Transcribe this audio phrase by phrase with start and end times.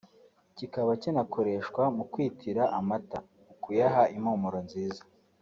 [0.57, 3.17] kikaba kinakoreshwa mu kwitira amata
[3.47, 5.01] (mu kuyaha impumuro nziza)